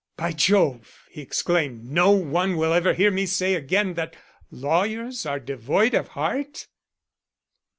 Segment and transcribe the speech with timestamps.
[0.17, 4.15] "By Jove!" he exclaimed, "no one will ever hear me say again that
[4.49, 6.65] lawyers are devoid of heart?"